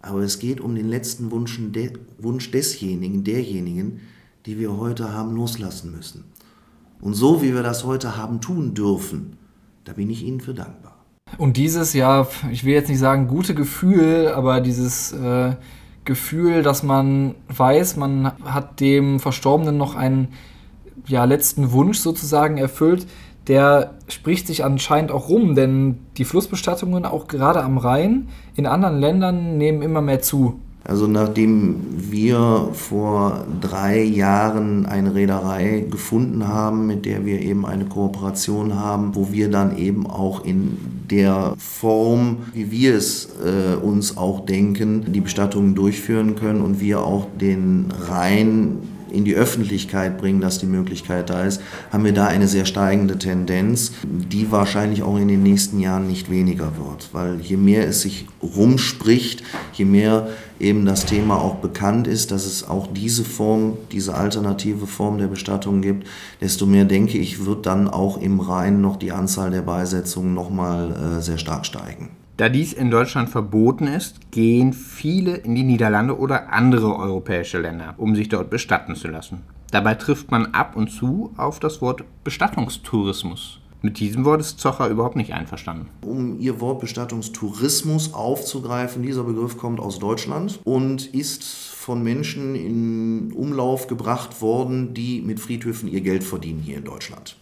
aber 0.00 0.20
es 0.20 0.38
geht 0.38 0.62
um 0.62 0.74
den 0.74 0.88
letzten 0.88 1.30
Wunsch, 1.32 1.60
de, 1.60 1.92
Wunsch 2.16 2.50
desjenigen, 2.50 3.24
derjenigen, 3.24 4.00
die 4.46 4.58
wir 4.58 4.74
heute 4.78 5.12
haben 5.12 5.36
loslassen 5.36 5.94
müssen. 5.94 6.24
Und 7.02 7.12
so 7.12 7.42
wie 7.42 7.52
wir 7.52 7.62
das 7.62 7.84
heute 7.84 8.16
haben 8.16 8.40
tun 8.40 8.72
dürfen, 8.72 9.36
da 9.86 9.92
bin 9.92 10.10
ich 10.10 10.24
Ihnen 10.24 10.40
für 10.40 10.52
dankbar. 10.52 10.96
Und 11.38 11.56
dieses, 11.56 11.92
ja, 11.92 12.26
ich 12.50 12.64
will 12.64 12.74
jetzt 12.74 12.88
nicht 12.88 12.98
sagen 12.98 13.28
gute 13.28 13.54
Gefühl, 13.54 14.32
aber 14.34 14.60
dieses 14.60 15.12
äh, 15.12 15.54
Gefühl, 16.04 16.62
dass 16.62 16.82
man 16.82 17.34
weiß, 17.48 17.96
man 17.96 18.32
hat 18.44 18.80
dem 18.80 19.20
Verstorbenen 19.20 19.76
noch 19.76 19.94
einen 19.94 20.28
ja, 21.06 21.24
letzten 21.24 21.72
Wunsch 21.72 21.98
sozusagen 21.98 22.58
erfüllt, 22.58 23.06
der 23.48 23.94
spricht 24.08 24.46
sich 24.48 24.64
anscheinend 24.64 25.12
auch 25.12 25.28
rum, 25.28 25.54
denn 25.54 25.98
die 26.16 26.24
Flussbestattungen 26.24 27.04
auch 27.04 27.28
gerade 27.28 27.62
am 27.62 27.78
Rhein 27.78 28.28
in 28.56 28.66
anderen 28.66 28.98
Ländern 28.98 29.56
nehmen 29.56 29.82
immer 29.82 30.02
mehr 30.02 30.20
zu. 30.20 30.60
Also 30.88 31.08
nachdem 31.08 31.80
wir 31.96 32.68
vor 32.72 33.44
drei 33.60 34.02
Jahren 34.04 34.86
eine 34.86 35.16
Reederei 35.16 35.84
gefunden 35.90 36.46
haben, 36.46 36.86
mit 36.86 37.06
der 37.06 37.26
wir 37.26 37.40
eben 37.40 37.66
eine 37.66 37.86
Kooperation 37.86 38.76
haben, 38.76 39.16
wo 39.16 39.32
wir 39.32 39.50
dann 39.50 39.76
eben 39.76 40.06
auch 40.06 40.44
in 40.44 40.78
der 41.10 41.54
Form, 41.58 42.38
wie 42.52 42.70
wir 42.70 42.94
es 42.94 43.30
äh, 43.44 43.74
uns 43.74 44.16
auch 44.16 44.46
denken, 44.46 45.12
die 45.12 45.20
Bestattungen 45.20 45.74
durchführen 45.74 46.36
können 46.36 46.60
und 46.60 46.80
wir 46.80 47.00
auch 47.00 47.26
den 47.40 47.86
Rhein 48.08 48.78
in 49.10 49.24
die 49.24 49.34
Öffentlichkeit 49.34 50.18
bringen, 50.18 50.40
dass 50.40 50.58
die 50.58 50.66
Möglichkeit 50.66 51.30
da 51.30 51.44
ist, 51.44 51.60
haben 51.92 52.04
wir 52.04 52.12
da 52.12 52.26
eine 52.26 52.48
sehr 52.48 52.64
steigende 52.64 53.18
Tendenz, 53.18 53.92
die 54.04 54.50
wahrscheinlich 54.50 55.02
auch 55.02 55.16
in 55.16 55.28
den 55.28 55.42
nächsten 55.42 55.80
Jahren 55.80 56.06
nicht 56.06 56.30
weniger 56.30 56.72
wird. 56.76 57.10
Weil 57.12 57.40
je 57.40 57.56
mehr 57.56 57.86
es 57.86 58.02
sich 58.02 58.26
rumspricht, 58.42 59.42
je 59.72 59.84
mehr 59.84 60.28
eben 60.58 60.86
das 60.86 61.04
Thema 61.04 61.36
auch 61.36 61.56
bekannt 61.56 62.06
ist, 62.06 62.30
dass 62.30 62.46
es 62.46 62.68
auch 62.68 62.86
diese 62.86 63.24
Form, 63.24 63.76
diese 63.92 64.14
alternative 64.14 64.86
Form 64.86 65.18
der 65.18 65.26
Bestattung 65.26 65.82
gibt, 65.82 66.06
desto 66.40 66.66
mehr 66.66 66.84
denke 66.84 67.18
ich, 67.18 67.44
wird 67.44 67.66
dann 67.66 67.88
auch 67.88 68.20
im 68.20 68.40
Rhein 68.40 68.80
noch 68.80 68.96
die 68.96 69.12
Anzahl 69.12 69.50
der 69.50 69.62
Beisetzungen 69.62 70.34
nochmal 70.34 71.18
äh, 71.18 71.22
sehr 71.22 71.38
stark 71.38 71.66
steigen. 71.66 72.10
Da 72.36 72.50
dies 72.50 72.74
in 72.74 72.90
Deutschland 72.90 73.30
verboten 73.30 73.86
ist, 73.86 74.30
gehen 74.30 74.74
viele 74.74 75.36
in 75.36 75.54
die 75.54 75.62
Niederlande 75.62 76.18
oder 76.18 76.52
andere 76.52 76.94
europäische 76.94 77.58
Länder, 77.58 77.94
um 77.96 78.14
sich 78.14 78.28
dort 78.28 78.50
bestatten 78.50 78.94
zu 78.94 79.08
lassen. 79.08 79.42
Dabei 79.70 79.94
trifft 79.94 80.30
man 80.30 80.52
ab 80.52 80.76
und 80.76 80.88
zu 80.88 81.32
auf 81.38 81.60
das 81.60 81.80
Wort 81.80 82.04
Bestattungstourismus. 82.24 83.60
Mit 83.80 84.00
diesem 84.00 84.26
Wort 84.26 84.42
ist 84.42 84.60
Zocher 84.60 84.88
überhaupt 84.88 85.16
nicht 85.16 85.32
einverstanden. 85.32 85.88
Um 86.02 86.38
Ihr 86.38 86.60
Wort 86.60 86.80
Bestattungstourismus 86.80 88.12
aufzugreifen, 88.12 89.02
dieser 89.02 89.24
Begriff 89.24 89.56
kommt 89.56 89.80
aus 89.80 89.98
Deutschland 89.98 90.60
und 90.64 91.06
ist 91.14 91.42
von 91.44 92.02
Menschen 92.02 92.54
in 92.54 93.32
Umlauf 93.32 93.86
gebracht 93.86 94.42
worden, 94.42 94.92
die 94.92 95.22
mit 95.22 95.40
Friedhöfen 95.40 95.88
ihr 95.88 96.02
Geld 96.02 96.22
verdienen 96.22 96.60
hier 96.60 96.76
in 96.76 96.84
Deutschland 96.84 97.36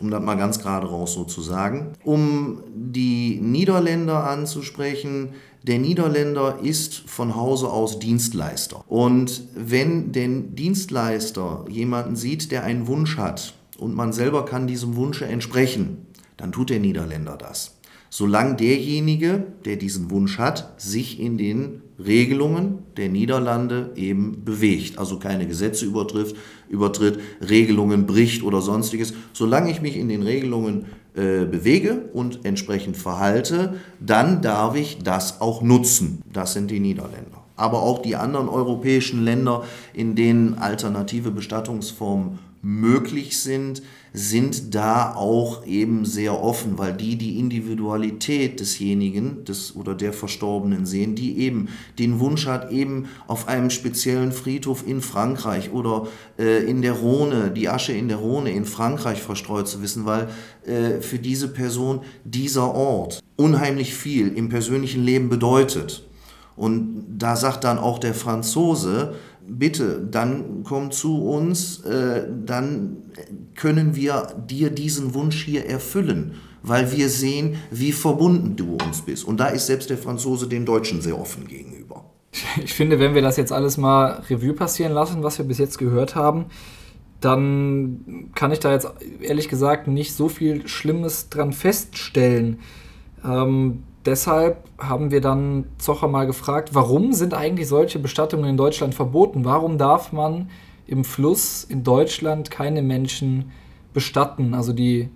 um 0.00 0.10
das 0.10 0.22
mal 0.22 0.36
ganz 0.36 0.60
gerade 0.60 0.86
raus 0.86 1.14
so 1.14 1.24
zu 1.24 1.40
sagen. 1.40 1.92
Um 2.04 2.62
die 2.74 3.38
Niederländer 3.40 4.28
anzusprechen, 4.28 5.30
der 5.62 5.78
Niederländer 5.78 6.58
ist 6.62 7.08
von 7.08 7.34
Hause 7.36 7.68
aus 7.68 7.98
Dienstleister. 7.98 8.84
Und 8.88 9.42
wenn 9.54 10.12
der 10.12 10.28
Dienstleister 10.28 11.64
jemanden 11.68 12.16
sieht, 12.16 12.52
der 12.52 12.64
einen 12.64 12.86
Wunsch 12.86 13.16
hat 13.16 13.54
und 13.78 13.94
man 13.94 14.12
selber 14.12 14.44
kann 14.44 14.66
diesem 14.66 14.96
Wunsch 14.96 15.22
entsprechen, 15.22 16.06
dann 16.36 16.52
tut 16.52 16.70
der 16.70 16.78
Niederländer 16.78 17.36
das 17.36 17.77
solange 18.10 18.56
derjenige, 18.56 19.44
der 19.64 19.76
diesen 19.76 20.10
Wunsch 20.10 20.38
hat, 20.38 20.80
sich 20.80 21.20
in 21.20 21.38
den 21.38 21.82
Regelungen 21.98 22.78
der 22.96 23.08
Niederlande 23.08 23.90
eben 23.96 24.44
bewegt, 24.44 24.98
also 24.98 25.18
keine 25.18 25.46
Gesetze 25.46 25.84
übertritt, 25.84 26.34
übertritt 26.68 27.18
Regelungen 27.48 28.06
bricht 28.06 28.42
oder 28.42 28.60
sonstiges. 28.60 29.14
Solange 29.32 29.70
ich 29.70 29.82
mich 29.82 29.96
in 29.96 30.08
den 30.08 30.22
Regelungen 30.22 30.86
äh, 31.14 31.44
bewege 31.44 32.08
und 32.12 32.44
entsprechend 32.44 32.96
verhalte, 32.96 33.74
dann 33.98 34.42
darf 34.42 34.76
ich 34.76 34.98
das 35.02 35.40
auch 35.40 35.62
nutzen. 35.62 36.22
Das 36.32 36.52
sind 36.52 36.70
die 36.70 36.80
Niederländer. 36.80 37.42
Aber 37.56 37.82
auch 37.82 38.00
die 38.02 38.14
anderen 38.14 38.48
europäischen 38.48 39.24
Länder, 39.24 39.64
in 39.92 40.14
denen 40.14 40.58
alternative 40.58 41.32
Bestattungsformen 41.32 42.38
möglich 42.62 43.40
sind, 43.40 43.82
sind 44.12 44.74
da 44.74 45.14
auch 45.14 45.66
eben 45.66 46.04
sehr 46.04 46.42
offen, 46.42 46.78
weil 46.78 46.92
die 46.92 47.16
die 47.16 47.38
Individualität 47.38 48.60
desjenigen 48.60 49.44
des 49.44 49.76
oder 49.76 49.94
der 49.94 50.12
Verstorbenen 50.12 50.86
sehen, 50.86 51.14
die 51.14 51.38
eben 51.38 51.68
den 51.98 52.18
Wunsch 52.20 52.46
hat, 52.46 52.70
eben 52.72 53.06
auf 53.26 53.48
einem 53.48 53.70
speziellen 53.70 54.32
Friedhof 54.32 54.86
in 54.86 55.00
Frankreich 55.00 55.72
oder 55.72 56.08
äh, 56.38 56.64
in 56.64 56.82
der 56.82 56.92
Rhone, 56.92 57.50
die 57.50 57.68
Asche 57.68 57.92
in 57.92 58.08
der 58.08 58.18
Rhone 58.18 58.50
in 58.50 58.64
Frankreich 58.64 59.22
verstreut 59.22 59.68
zu 59.68 59.82
wissen, 59.82 60.04
weil 60.06 60.28
äh, 60.64 61.00
für 61.00 61.18
diese 61.18 61.48
Person 61.48 62.00
dieser 62.24 62.74
Ort 62.74 63.22
unheimlich 63.36 63.94
viel 63.94 64.28
im 64.36 64.48
persönlichen 64.48 65.04
Leben 65.04 65.28
bedeutet. 65.28 66.04
Und 66.56 67.04
da 67.18 67.36
sagt 67.36 67.62
dann 67.62 67.78
auch 67.78 68.00
der 68.00 68.14
Franzose, 68.14 69.14
bitte, 69.48 70.06
dann 70.10 70.62
komm 70.64 70.90
zu 70.90 71.24
uns, 71.24 71.80
äh, 71.80 72.26
dann 72.44 72.98
können 73.54 73.96
wir 73.96 74.34
dir 74.46 74.70
diesen 74.70 75.14
Wunsch 75.14 75.42
hier 75.44 75.66
erfüllen, 75.66 76.34
weil 76.62 76.92
wir 76.92 77.08
sehen, 77.08 77.56
wie 77.70 77.92
verbunden 77.92 78.56
du 78.56 78.76
uns 78.84 79.02
bist. 79.02 79.24
Und 79.24 79.38
da 79.38 79.48
ist 79.48 79.66
selbst 79.66 79.90
der 79.90 79.98
Franzose 79.98 80.48
den 80.48 80.66
Deutschen 80.66 81.00
sehr 81.00 81.18
offen 81.18 81.46
gegenüber. 81.46 82.04
Ich 82.62 82.74
finde, 82.74 82.98
wenn 82.98 83.14
wir 83.14 83.22
das 83.22 83.36
jetzt 83.36 83.52
alles 83.52 83.76
mal 83.76 84.22
Revue 84.28 84.52
passieren 84.52 84.92
lassen, 84.92 85.22
was 85.22 85.38
wir 85.38 85.44
bis 85.44 85.58
jetzt 85.58 85.78
gehört 85.78 86.14
haben, 86.14 86.46
dann 87.20 88.30
kann 88.34 88.52
ich 88.52 88.60
da 88.60 88.72
jetzt 88.72 88.88
ehrlich 89.20 89.48
gesagt 89.48 89.88
nicht 89.88 90.14
so 90.14 90.28
viel 90.28 90.68
Schlimmes 90.68 91.30
dran 91.30 91.52
feststellen. 91.52 92.60
Ähm, 93.24 93.82
deshalb 94.08 94.64
haben 94.78 95.10
wir 95.10 95.20
dann 95.20 95.66
Zocher 95.78 96.08
mal 96.08 96.26
gefragt, 96.26 96.70
warum 96.72 97.12
sind 97.12 97.34
eigentlich 97.34 97.68
solche 97.68 97.98
Bestattungen 97.98 98.48
in 98.48 98.56
Deutschland 98.56 98.94
verboten? 98.94 99.44
Warum 99.44 99.76
darf 99.76 100.12
man 100.12 100.48
im 100.86 101.04
Fluss 101.04 101.64
in 101.64 101.84
Deutschland 101.84 102.50
keine 102.50 102.82
Menschen 102.82 103.52
bestatten, 103.92 104.54
also 104.54 104.72
die 104.72 105.10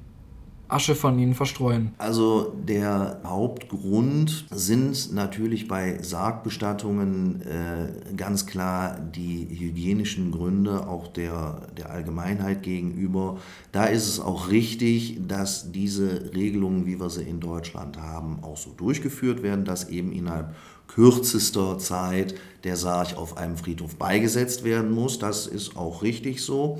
Asche 0.72 0.94
von 0.94 1.18
ihnen 1.18 1.34
verstreuen? 1.34 1.94
Also 1.98 2.52
der 2.66 3.20
Hauptgrund 3.24 4.46
sind 4.50 5.12
natürlich 5.12 5.68
bei 5.68 6.02
Sargbestattungen 6.02 7.42
äh, 7.42 8.14
ganz 8.16 8.46
klar 8.46 8.98
die 8.98 9.48
hygienischen 9.50 10.30
Gründe, 10.30 10.86
auch 10.86 11.08
der, 11.08 11.68
der 11.76 11.90
Allgemeinheit 11.90 12.62
gegenüber. 12.62 13.38
Da 13.72 13.84
ist 13.84 14.08
es 14.08 14.20
auch 14.20 14.50
richtig, 14.50 15.20
dass 15.26 15.72
diese 15.72 16.32
Regelungen, 16.34 16.86
wie 16.86 16.98
wir 17.00 17.10
sie 17.10 17.22
in 17.22 17.40
Deutschland 17.40 17.98
haben, 17.98 18.38
auch 18.42 18.56
so 18.56 18.70
durchgeführt 18.70 19.42
werden, 19.42 19.64
dass 19.64 19.88
eben 19.88 20.12
innerhalb 20.12 20.54
kürzester 20.88 21.78
Zeit 21.78 22.34
der 22.64 22.76
Sarg 22.76 23.16
auf 23.16 23.36
einem 23.36 23.56
Friedhof 23.56 23.96
beigesetzt 23.96 24.64
werden 24.64 24.92
muss. 24.92 25.18
Das 25.18 25.46
ist 25.46 25.76
auch 25.76 26.02
richtig 26.02 26.42
so. 26.42 26.78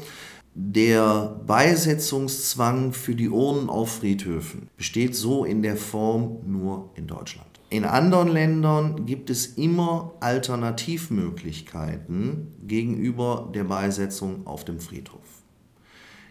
Der 0.55 1.41
Beisetzungszwang 1.47 2.93
für 2.93 3.15
die 3.15 3.31
Urnen 3.31 3.71
auf 3.71 3.97
Friedhöfen 3.97 4.69
besteht 4.77 5.17
so 5.17 5.47
in 5.47 5.63
der 5.63 5.79
Form 5.79 6.41
nur 6.47 6.91
in 6.95 7.07
Deutschland. 7.07 7.49
In 7.71 7.87
anderen 7.87 8.29
Ländern 8.29 9.07
gibt 9.07 9.31
es 9.31 9.47
immer 9.47 10.13
Alternativmöglichkeiten 10.21 12.49
gegenüber 12.67 13.51
der 13.55 13.65
Beisetzung 13.65 14.47
auf 14.47 14.67
dem 14.67 14.79
Friedhof. 14.79 15.23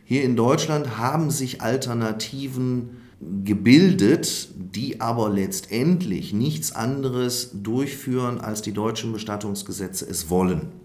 Hier 0.05 0.23
in 0.23 0.35
Deutschland 0.35 0.99
haben 0.99 1.31
sich 1.31 1.63
Alternativen 1.63 2.91
gebildet, 3.43 4.49
die 4.55 5.01
aber 5.01 5.31
letztendlich 5.31 6.31
nichts 6.31 6.75
anderes 6.75 7.49
durchführen, 7.53 8.39
als 8.39 8.61
die 8.61 8.73
deutschen 8.73 9.13
Bestattungsgesetze 9.13 10.07
es 10.07 10.29
wollen. 10.29 10.79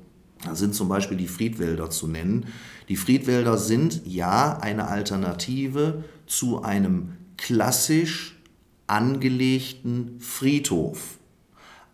Da 0.45 0.55
sind 0.55 0.75
zum 0.75 0.89
Beispiel 0.89 1.17
die 1.17 1.29
Friedwälder 1.29 1.91
zu 1.91 2.07
nennen. 2.07 2.47
Die 2.89 2.97
Friedwälder 2.97 3.59
sind 3.59 4.03
ja 4.05 4.59
eine 4.59 4.89
Alternative 4.89 6.05
zu 6.27 6.63
einem 6.63 7.13
klassisch 7.37 8.39
angelegten 8.87 10.21
Friedhof. 10.21 11.19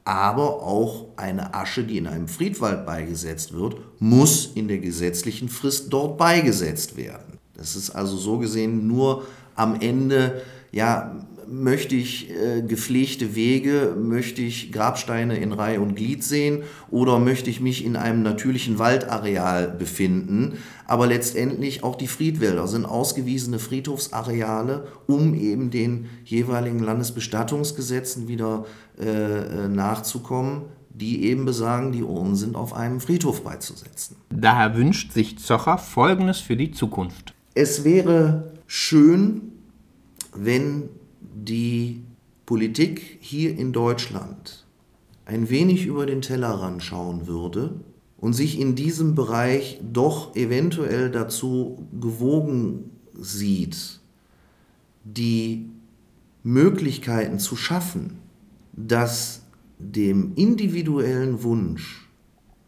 Aber 0.04 0.62
auch 0.62 1.06
eine 1.16 1.54
Asche, 1.54 1.84
die 1.84 1.96
in 1.96 2.08
einem 2.08 2.26
Friedwald 2.26 2.84
beigesetzt 2.84 3.52
wird, 3.52 3.76
muss 4.00 4.50
in 4.54 4.66
der 4.66 4.78
gesetzlichen 4.78 5.48
Frist 5.48 5.92
dort 5.92 6.18
beigesetzt 6.18 6.96
werden. 6.96 7.38
Das 7.54 7.76
ist 7.76 7.90
also 7.90 8.16
so 8.16 8.38
gesehen 8.38 8.88
nur 8.88 9.24
am 9.54 9.80
Ende 9.80 10.42
ja, 10.72 11.14
möchte 11.52 11.94
ich 11.94 12.30
äh, 12.30 12.62
gepflegte 12.62 13.34
Wege, 13.34 13.94
möchte 14.00 14.40
ich 14.40 14.72
Grabsteine 14.72 15.36
in 15.36 15.52
Reihe 15.52 15.80
und 15.80 15.96
Glied 15.96 16.24
sehen 16.24 16.62
oder 16.90 17.18
möchte 17.18 17.50
ich 17.50 17.60
mich 17.60 17.84
in 17.84 17.94
einem 17.94 18.22
natürlichen 18.22 18.78
Waldareal 18.78 19.68
befinden. 19.68 20.54
Aber 20.86 21.06
letztendlich 21.06 21.84
auch 21.84 21.96
die 21.96 22.06
Friedwälder 22.06 22.66
sind 22.66 22.86
ausgewiesene 22.86 23.58
Friedhofsareale, 23.58 24.86
um 25.06 25.34
eben 25.34 25.70
den 25.70 26.08
jeweiligen 26.24 26.78
Landesbestattungsgesetzen 26.78 28.28
wieder 28.28 28.64
äh, 28.98 29.04
äh 29.04 29.68
nachzukommen, 29.68 30.62
die 30.88 31.24
eben 31.24 31.44
besagen, 31.44 31.92
die 31.92 32.02
Urnen 32.02 32.34
sind 32.34 32.56
auf 32.56 32.72
einem 32.72 33.00
Friedhof 33.00 33.44
beizusetzen. 33.44 34.16
Daher 34.30 34.74
wünscht 34.74 35.12
sich 35.12 35.38
Zocher 35.38 35.76
Folgendes 35.76 36.38
für 36.38 36.56
die 36.56 36.70
Zukunft. 36.70 37.34
Es 37.54 37.84
wäre 37.84 38.52
schön, 38.66 39.52
wenn 40.34 40.88
die 41.44 42.02
Politik 42.46 43.18
hier 43.20 43.56
in 43.56 43.72
Deutschland 43.72 44.64
ein 45.24 45.50
wenig 45.50 45.86
über 45.86 46.06
den 46.06 46.22
Tellerrand 46.22 46.82
schauen 46.82 47.26
würde 47.26 47.80
und 48.18 48.34
sich 48.34 48.60
in 48.60 48.74
diesem 48.74 49.14
Bereich 49.14 49.80
doch 49.82 50.36
eventuell 50.36 51.10
dazu 51.10 51.86
gewogen 52.00 52.90
sieht, 53.14 54.00
die 55.04 55.68
Möglichkeiten 56.42 57.38
zu 57.38 57.56
schaffen, 57.56 58.18
dass 58.72 59.42
dem 59.78 60.32
individuellen 60.36 61.42
Wunsch 61.42 62.08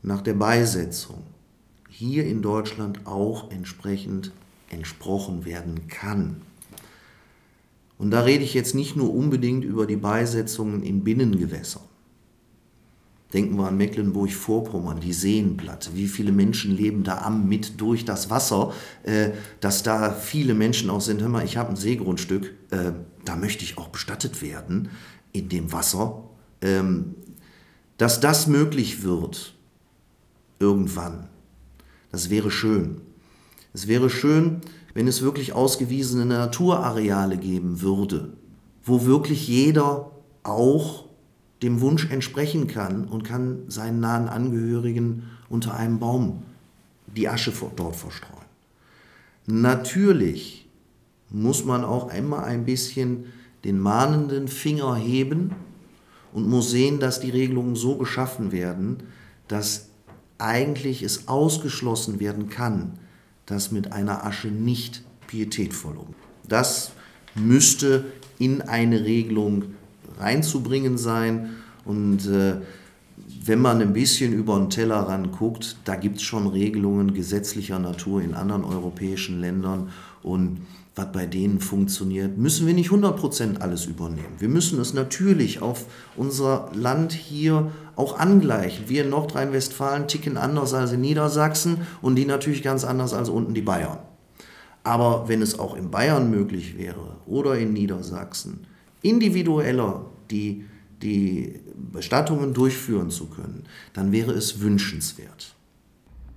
nach 0.02 0.23
der 0.23 0.35
Beisetzung 0.35 1.23
hier 1.88 2.26
in 2.26 2.43
Deutschland 2.43 3.07
auch 3.07 3.50
entsprechend 3.50 4.33
entsprochen 4.71 5.45
werden 5.45 5.87
kann. 5.88 6.43
Und 7.98 8.10
da 8.10 8.22
rede 8.22 8.44
ich 8.44 8.54
jetzt 8.54 8.74
nicht 8.74 8.96
nur 8.96 9.14
unbedingt 9.14 9.64
über 9.64 9.86
die 9.86 9.96
Beisetzungen 9.96 10.82
in 10.82 11.04
Binnengewässern. 11.04 11.82
Denken 13.32 13.56
wir 13.56 13.66
an 13.66 13.76
Mecklenburg-Vorpommern, 13.76 15.00
die 15.00 15.12
Seenplatte. 15.12 15.90
Wie 15.94 16.06
viele 16.06 16.30
Menschen 16.30 16.76
leben 16.76 17.02
da 17.02 17.18
am 17.18 17.48
mit 17.48 17.80
durch 17.80 18.04
das 18.04 18.30
Wasser, 18.30 18.72
äh, 19.02 19.30
dass 19.60 19.82
da 19.82 20.12
viele 20.12 20.54
Menschen 20.54 20.88
auch 20.88 21.00
sind. 21.00 21.20
Hör 21.20 21.28
mal, 21.28 21.44
ich 21.44 21.56
habe 21.56 21.70
ein 21.70 21.76
Seegrundstück, 21.76 22.54
äh, 22.70 22.92
da 23.24 23.34
möchte 23.34 23.64
ich 23.64 23.76
auch 23.76 23.88
bestattet 23.88 24.40
werden 24.40 24.90
in 25.32 25.48
dem 25.48 25.72
Wasser. 25.72 26.22
Ähm, 26.60 27.16
dass 27.98 28.20
das 28.20 28.46
möglich 28.46 29.02
wird, 29.02 29.54
irgendwann, 30.60 31.28
das 32.12 32.30
wäre 32.30 32.50
schön. 32.50 33.00
Es 33.72 33.88
wäre 33.88 34.10
schön, 34.10 34.60
wenn 34.94 35.08
es 35.08 35.22
wirklich 35.22 35.52
ausgewiesene 35.52 36.24
Naturareale 36.24 37.36
geben 37.36 37.82
würde, 37.82 38.32
wo 38.84 39.04
wirklich 39.04 39.48
jeder 39.48 40.12
auch 40.44 41.04
dem 41.62 41.80
Wunsch 41.80 42.10
entsprechen 42.10 42.68
kann 42.68 43.04
und 43.04 43.24
kann 43.24 43.64
seinen 43.68 44.00
nahen 44.00 44.28
Angehörigen 44.28 45.24
unter 45.48 45.74
einem 45.74 45.98
Baum 45.98 46.42
die 47.16 47.28
Asche 47.28 47.52
dort 47.76 47.96
verstreuen. 47.96 48.32
Natürlich 49.46 50.68
muss 51.30 51.64
man 51.64 51.84
auch 51.84 52.08
einmal 52.08 52.44
ein 52.44 52.64
bisschen 52.64 53.26
den 53.64 53.80
mahnenden 53.80 54.48
Finger 54.48 54.94
heben 54.94 55.52
und 56.32 56.48
muss 56.48 56.70
sehen, 56.70 57.00
dass 57.00 57.20
die 57.20 57.30
Regelungen 57.30 57.76
so 57.76 57.96
geschaffen 57.96 58.52
werden, 58.52 58.98
dass 59.48 59.88
eigentlich 60.38 61.02
es 61.02 61.28
ausgeschlossen 61.28 62.20
werden 62.20 62.48
kann, 62.48 62.98
dass 63.46 63.72
mit 63.72 63.92
einer 63.92 64.24
Asche 64.24 64.48
nicht 64.48 65.02
pietätvoll 65.26 65.96
um. 65.96 66.14
Das 66.48 66.92
müsste 67.34 68.04
in 68.38 68.62
eine 68.62 69.04
Regelung 69.04 69.64
reinzubringen 70.18 70.98
sein. 70.98 71.50
Und 71.84 72.26
äh, 72.26 72.56
wenn 73.44 73.60
man 73.60 73.80
ein 73.80 73.92
bisschen 73.92 74.32
über 74.32 74.58
den 74.58 74.70
Tellerrand 74.70 75.32
guckt, 75.32 75.76
da 75.84 75.96
gibt 75.96 76.18
es 76.18 76.22
schon 76.22 76.46
Regelungen 76.46 77.14
gesetzlicher 77.14 77.78
Natur 77.78 78.22
in 78.22 78.34
anderen 78.34 78.64
europäischen 78.64 79.40
Ländern. 79.40 79.90
Und 80.22 80.60
was 80.94 81.10
bei 81.10 81.26
denen 81.26 81.60
funktioniert, 81.60 82.38
müssen 82.38 82.66
wir 82.66 82.74
nicht 82.74 82.90
100% 82.90 83.60
alles 83.60 83.86
übernehmen. 83.86 84.36
Wir 84.38 84.48
müssen 84.48 84.80
es 84.80 84.94
natürlich 84.94 85.60
auf 85.60 85.86
unser 86.16 86.70
Land 86.72 87.12
hier 87.12 87.72
auch 87.96 88.18
angleichen. 88.18 88.88
Wir 88.88 89.04
in 89.04 89.10
Nordrhein-Westfalen 89.10 90.06
ticken 90.06 90.36
anders 90.36 90.72
als 90.72 90.92
in 90.92 91.00
Niedersachsen 91.00 91.78
und 92.00 92.14
die 92.14 92.26
natürlich 92.26 92.62
ganz 92.62 92.84
anders 92.84 93.12
als 93.12 93.28
unten 93.28 93.54
die 93.54 93.62
Bayern. 93.62 93.98
Aber 94.84 95.28
wenn 95.28 95.42
es 95.42 95.58
auch 95.58 95.74
in 95.76 95.90
Bayern 95.90 96.30
möglich 96.30 96.78
wäre 96.78 97.16
oder 97.26 97.58
in 97.58 97.72
Niedersachsen, 97.72 98.66
individueller 99.02 100.04
die, 100.30 100.64
die 101.02 101.60
Bestattungen 101.74 102.54
durchführen 102.54 103.10
zu 103.10 103.26
können, 103.26 103.64
dann 103.94 104.12
wäre 104.12 104.32
es 104.32 104.60
wünschenswert. 104.60 105.56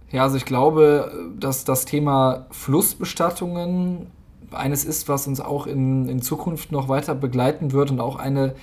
Ja, 0.09 0.23
also 0.23 0.37
ich 0.37 0.45
glaube, 0.45 1.11
dass 1.37 1.65
das 1.65 1.85
Thema 1.85 2.47
Flussbestattungen 2.51 4.07
eines 4.51 4.85
ist, 4.85 5.09
was 5.09 5.27
uns 5.27 5.39
auch 5.39 5.67
in, 5.67 6.07
in 6.07 6.21
Zukunft 6.21 6.71
noch 6.71 6.89
weiter 6.89 7.15
begleiten 7.15 7.71
wird 7.71 7.91
und 7.91 7.99
auch 7.99 8.17
eine 8.17 8.55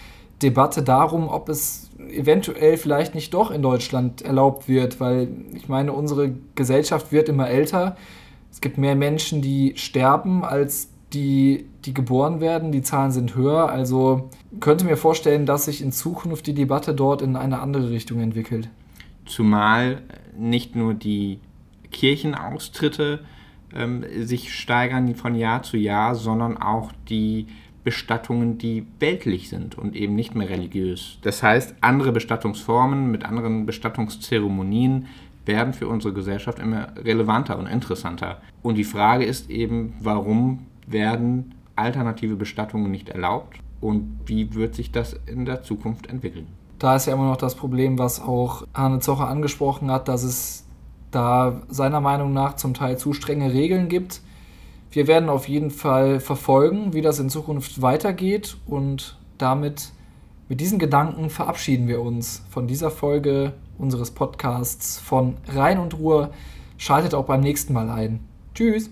Debatte 0.42 0.82
darum, 0.82 1.28
ob 1.28 1.48
es 1.48 1.90
eventuell 2.10 2.76
vielleicht 2.76 3.14
nicht 3.14 3.32
doch 3.34 3.50
in 3.50 3.62
Deutschland 3.62 4.22
erlaubt 4.22 4.68
wird, 4.68 5.00
weil 5.00 5.28
ich 5.54 5.68
meine, 5.68 5.92
unsere 5.92 6.34
Gesellschaft 6.54 7.12
wird 7.12 7.28
immer 7.28 7.48
älter. 7.48 7.96
Es 8.50 8.60
gibt 8.60 8.78
mehr 8.78 8.96
Menschen, 8.96 9.42
die 9.42 9.74
sterben, 9.76 10.44
als 10.44 10.88
die, 11.12 11.66
die 11.84 11.94
geboren 11.94 12.40
werden. 12.40 12.72
Die 12.72 12.82
Zahlen 12.82 13.12
sind 13.12 13.34
höher. 13.34 13.68
Also 13.68 14.30
könnte 14.60 14.84
mir 14.84 14.96
vorstellen, 14.96 15.46
dass 15.46 15.66
sich 15.66 15.80
in 15.80 15.92
Zukunft 15.92 16.46
die 16.46 16.54
Debatte 16.54 16.94
dort 16.94 17.22
in 17.22 17.36
eine 17.36 17.60
andere 17.60 17.90
Richtung 17.90 18.20
entwickelt. 18.20 18.68
Zumal 19.26 20.02
nicht 20.36 20.76
nur 20.76 20.94
die 20.94 21.38
Kirchenaustritte 21.92 23.20
ähm, 23.74 24.04
sich 24.22 24.54
steigern 24.54 25.14
von 25.14 25.34
Jahr 25.34 25.62
zu 25.62 25.76
Jahr, 25.76 26.14
sondern 26.14 26.56
auch 26.56 26.92
die 27.08 27.46
Bestattungen, 27.84 28.56
die 28.56 28.86
weltlich 28.98 29.50
sind 29.50 29.76
und 29.76 29.94
eben 29.94 30.14
nicht 30.14 30.34
mehr 30.34 30.48
religiös. 30.48 31.18
Das 31.22 31.42
heißt, 31.42 31.76
andere 31.82 32.12
Bestattungsformen 32.12 33.10
mit 33.10 33.24
anderen 33.24 33.66
Bestattungszeremonien 33.66 35.06
werden 35.44 35.74
für 35.74 35.88
unsere 35.88 36.14
Gesellschaft 36.14 36.58
immer 36.58 36.88
relevanter 36.96 37.58
und 37.58 37.66
interessanter. 37.66 38.40
Und 38.62 38.76
die 38.76 38.84
Frage 38.84 39.24
ist 39.24 39.50
eben, 39.50 39.92
warum 40.00 40.66
werden 40.86 41.54
alternative 41.76 42.36
Bestattungen 42.36 42.90
nicht 42.90 43.10
erlaubt 43.10 43.58
und 43.80 44.20
wie 44.26 44.54
wird 44.54 44.74
sich 44.74 44.90
das 44.90 45.14
in 45.26 45.44
der 45.44 45.62
Zukunft 45.62 46.06
entwickeln? 46.06 46.46
Da 46.78 46.96
ist 46.96 47.06
ja 47.06 47.12
immer 47.12 47.28
noch 47.28 47.36
das 47.36 47.54
Problem, 47.54 47.98
was 47.98 48.20
auch 48.20 48.66
Arne 48.72 49.00
Zocher 49.00 49.28
angesprochen 49.28 49.90
hat, 49.90 50.08
dass 50.08 50.22
es 50.22 50.63
da 51.14 51.62
seiner 51.68 52.00
Meinung 52.00 52.32
nach 52.32 52.56
zum 52.56 52.74
Teil 52.74 52.98
zu 52.98 53.12
strenge 53.12 53.52
Regeln 53.52 53.88
gibt. 53.88 54.20
Wir 54.90 55.06
werden 55.06 55.28
auf 55.28 55.48
jeden 55.48 55.70
Fall 55.70 56.20
verfolgen, 56.20 56.92
wie 56.92 57.02
das 57.02 57.18
in 57.18 57.30
Zukunft 57.30 57.82
weitergeht 57.82 58.56
und 58.66 59.18
damit 59.38 59.92
mit 60.48 60.60
diesen 60.60 60.78
Gedanken 60.78 61.30
verabschieden 61.30 61.88
wir 61.88 62.02
uns 62.02 62.42
von 62.50 62.66
dieser 62.66 62.90
Folge 62.90 63.54
unseres 63.78 64.10
Podcasts 64.10 64.98
von 65.00 65.36
Rhein 65.48 65.78
und 65.78 65.98
Ruhr. 65.98 66.30
Schaltet 66.76 67.14
auch 67.14 67.24
beim 67.24 67.40
nächsten 67.40 67.72
Mal 67.72 67.90
ein. 67.90 68.20
Tschüss! 68.54 68.90